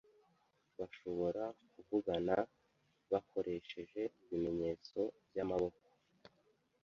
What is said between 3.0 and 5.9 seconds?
bakoresheje ibimenyetso byamaboko.